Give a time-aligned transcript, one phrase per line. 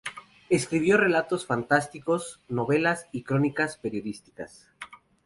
[0.49, 4.67] Escribió relatos fantásticos, novelas y crónicas periodísticas.